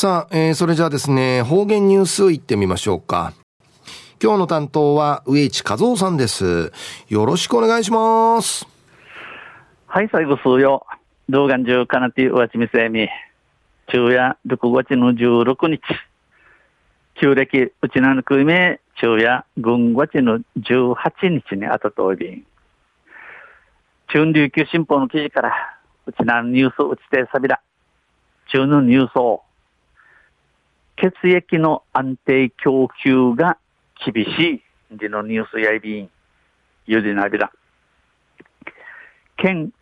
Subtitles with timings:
[0.00, 3.34] さあ、えー、それじゃあですね、方言ニュースいってみましょうか。
[4.18, 6.72] 今日の担当は上市和夫さんです。
[7.10, 8.66] よろしくお願いします。
[9.84, 10.86] はい、最後数よ。
[11.28, 13.10] 動画中かなてわちみせみ。
[13.90, 15.82] 昼夜6月の16日。
[17.20, 22.46] 旧暦うちなぬくめ、昼夜軍月の18日にあたとおり。
[24.08, 25.52] 中琉球新報の記事から、
[26.06, 27.60] うちなニュースうちてさびら。
[28.50, 29.42] 中のニュースを。
[31.00, 33.56] 血液の安定供給が
[34.04, 36.10] 厳しいでのニュースやいびん、
[36.84, 37.50] ゆでなびら。
[39.38, 39.72] 県、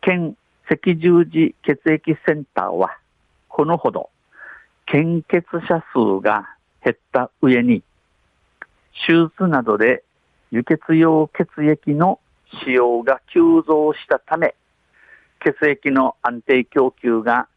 [0.00, 0.36] 県
[0.70, 2.96] 赤十字血液センターは、
[3.48, 4.10] このほど、
[4.86, 6.48] 献血者数が
[6.84, 7.82] 減った上に、
[9.08, 10.04] 手術などで
[10.52, 12.20] 輸血用血液の
[12.62, 14.54] 使用が急増したため、
[15.40, 17.48] 血液の安定供給が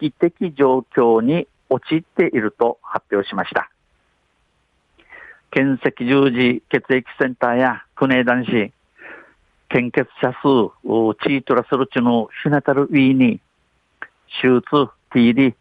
[0.00, 3.70] 危機的状況に陥っていると発表しました。
[5.50, 8.72] 県赤十字血液センターや国枝市、
[9.68, 10.70] 献血者数、
[11.22, 13.40] チートラスルチのシナタルウィーに、
[14.40, 14.62] 手術、
[15.12, 15.54] ティーリ、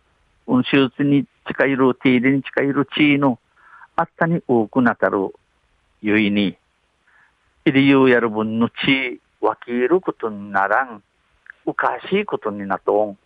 [0.69, 3.39] 手術に近いる、ティーリに近いるチーの、
[3.95, 5.33] あったに多くなたる、
[6.01, 6.57] ゆいに、
[7.65, 11.03] いりゆうやる分の地、わきることにならん、
[11.65, 13.17] おかしいことになとん、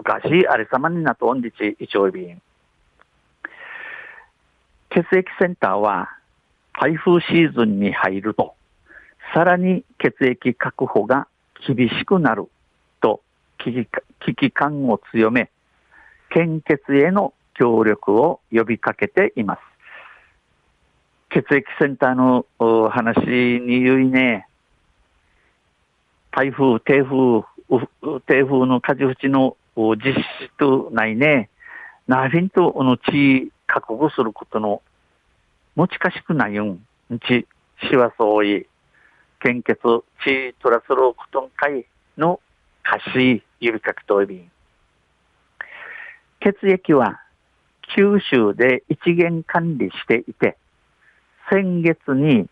[0.00, 2.40] おかしありさまになとんでち、一応便。
[4.88, 6.08] 血液センターは、
[6.72, 8.54] 台風シーズンに入ると、
[9.34, 11.28] さらに血液確保が
[11.66, 12.48] 厳しくなる
[13.02, 13.20] と
[13.58, 13.86] 危
[14.34, 15.50] 機感を強め、
[16.30, 19.60] 献血への協力を呼びかけています。
[21.28, 22.46] 血液センターの
[22.88, 23.20] 話
[23.60, 24.48] に言いね、
[26.30, 27.44] 台風、低風、
[28.26, 29.58] 低風の風縁の
[29.96, 31.48] 実施とないね、
[32.06, 34.82] なフィンとの地確保することの
[35.76, 36.80] 持ちかしくないん、
[37.26, 37.46] ち、
[37.88, 38.66] しわそうい、
[39.40, 39.76] 献血、
[40.24, 41.86] 地トラスロークトン会
[42.18, 42.40] の
[42.82, 44.50] 貸し指かけといびん。
[46.40, 47.20] 血液は
[47.94, 50.56] 九州で一元管理していて、
[51.50, 52.48] 先月に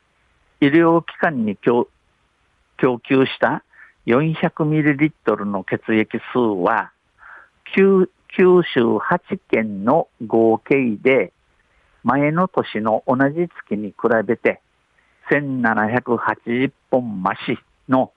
[0.60, 1.88] 医療機関に供
[2.78, 3.62] 給した
[4.06, 6.90] 400ミリリットルの血液数は、
[7.74, 11.32] 九九州8県の合計で、
[12.04, 14.60] 前の年の同じ月に比べて、
[15.30, 17.58] 1780本増し
[17.88, 18.12] の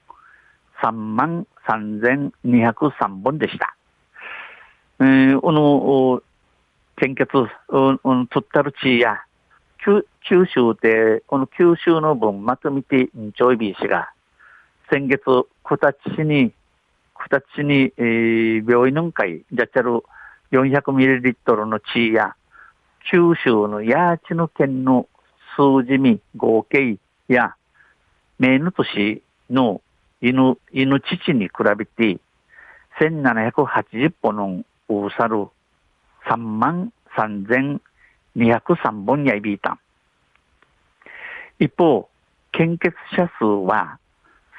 [0.82, 3.76] 3万3203本でした。
[5.00, 6.22] えー、この、
[6.98, 7.28] 献血、
[7.70, 9.24] うん、取ったる地や、
[9.84, 14.12] 九九州で、この九州の分、まとめて、ちょいびしが、
[14.92, 15.24] 先月、
[15.64, 16.54] 九立市に、
[17.30, 20.02] 九立市に、えー、病院の会、じゃっちゃる
[20.52, 22.36] 400ミリリットルの地や、
[23.12, 25.08] 九州のヤーチの県の
[25.56, 27.56] 数字に合計や、
[28.40, 29.82] メーヌ都市の
[30.22, 32.20] 犬、犬父に比べて、
[33.00, 35.48] 1780本のウーサル
[36.28, 39.78] 3万3203本やいびいた。
[41.60, 42.10] 一方、
[42.52, 44.00] 献血者数は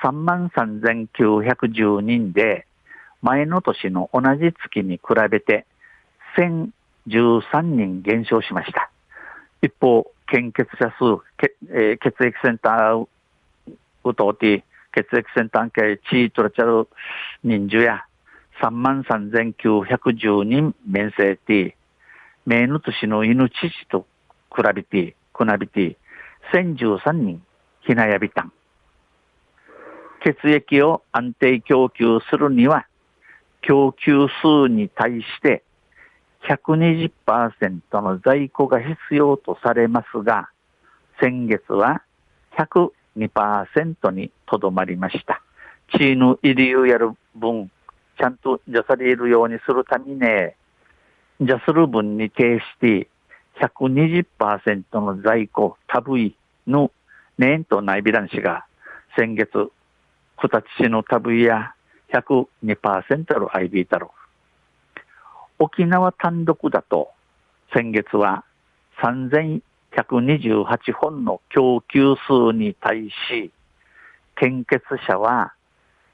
[0.02, 2.66] 3万3910人で、
[3.22, 5.64] 前の年の同じ月に比べて
[6.36, 8.90] 1013人減少しました。
[9.62, 13.06] 一方、献血者数、血,、えー、血液センター
[14.04, 16.88] うとうて、血液センター系地位とらちゃる
[17.44, 18.04] 人数や
[18.60, 21.76] 3万3910人面せて、
[22.44, 24.06] 名主の犬父と
[24.54, 25.96] 比べて、くなびて、
[26.52, 27.42] 1013人
[27.82, 28.52] ひなやびたん。
[30.24, 32.86] 血液を安定供給するには、
[33.62, 35.62] 供給数に対して
[36.48, 40.48] 120%の在庫が必要とされますが、
[41.20, 42.02] 先月は
[42.58, 45.42] 102%にとどまりました。
[45.92, 47.70] チーヌ入りをやる分、
[48.18, 50.56] ちゃんとじゃされるようにするためにね、
[51.40, 53.08] じゃする分に呈して
[53.60, 56.36] 120%の在庫、タブイ
[56.66, 56.90] の
[57.38, 58.64] 年と内ビランシが
[59.16, 59.70] 先月、
[60.38, 61.74] 二つ市のタブイや
[62.12, 64.18] 102%の IB だろう。
[65.58, 67.10] 沖縄単独だと、
[67.72, 68.44] 先月は
[69.00, 73.52] 3128本の供給数に対し、
[74.36, 75.54] 献血者は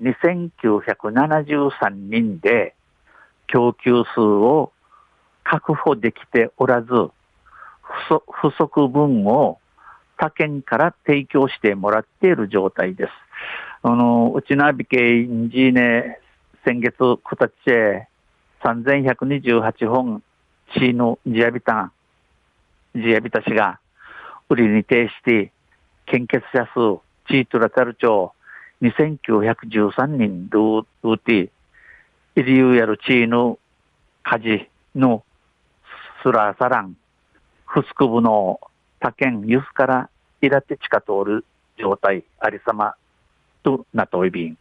[0.03, 2.75] 2973人で、
[3.47, 4.73] 供給数を
[5.43, 6.89] 確保できておらず、
[7.81, 9.59] 不足分を
[10.19, 13.13] 他県から提供してもらっている状態です。
[13.91, 16.21] あの、うちなびけインジーネ、
[16.63, 18.07] 先月、こたちへ
[18.63, 20.23] 3128本
[20.75, 21.93] チーノジアビタン、
[22.95, 23.81] ジアビタ氏が、
[24.51, 25.53] 売りに呈して、
[26.05, 27.01] 献血者数、
[27.31, 28.31] チートラタル町、
[28.83, 31.51] 2913人ルーティ、
[32.37, 33.59] イリューやるチーノ
[34.23, 35.25] 火事の
[36.23, 36.95] スラーサラン、
[37.65, 38.61] フスク部の
[39.01, 40.11] 他県ユスから
[40.43, 41.47] イラテ地下通る
[41.79, 42.95] 状態ありさま
[43.63, 44.57] となっておいびん。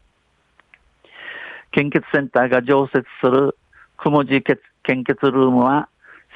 [1.72, 3.58] 献血センターが常設する
[3.98, 4.42] くもじ
[4.84, 5.90] 献血ルームは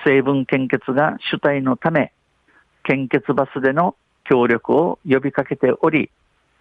[0.03, 2.11] 成分献血が主体のため、
[2.83, 6.09] 献血バスでの協力を呼びかけており、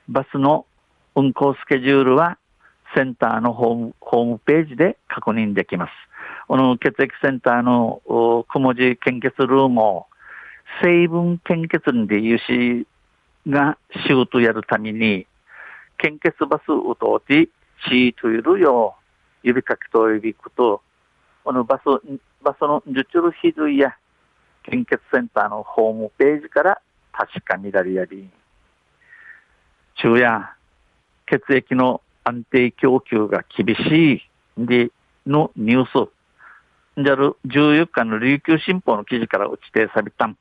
[0.09, 0.67] バスの
[1.15, 2.39] 運行スケジュールは
[2.95, 5.93] センターのホームホームページで確認できます。
[6.49, 8.03] この血液センターの
[8.49, 10.07] くもじ献血ルームを
[10.83, 12.87] 成分献血で有志
[13.49, 15.27] が仕事やるために、
[16.01, 17.49] 献血バスを通って、
[17.89, 18.97] シートいるよ、
[19.43, 20.83] 指かけと呼びくと、
[21.45, 21.83] このバス、
[22.43, 23.95] バスの受注ひどいや、
[24.63, 26.81] 献血センターのホームページから
[27.13, 28.29] 確かにだりやり。
[29.95, 30.57] 昼夜、
[31.27, 34.91] 血液の安定供給が厳しいで
[35.27, 36.11] のニュース。
[37.03, 40.37] じゃる14日の琉球新報の記事から打ち定さびたん。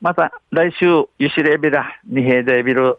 [0.00, 2.98] また来週、ゆしれびら、二平でビル。